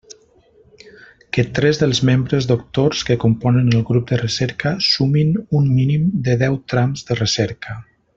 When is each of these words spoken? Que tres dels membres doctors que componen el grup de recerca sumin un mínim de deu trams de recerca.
Que 1.35 1.43
tres 1.57 1.81
dels 1.81 1.99
membres 2.09 2.47
doctors 2.51 3.03
que 3.09 3.17
componen 3.23 3.69
el 3.79 3.83
grup 3.89 4.07
de 4.13 4.19
recerca 4.23 4.73
sumin 4.89 5.37
un 5.61 5.69
mínim 5.75 6.09
de 6.29 6.39
deu 6.45 6.57
trams 6.75 7.07
de 7.11 7.19
recerca. 7.25 7.79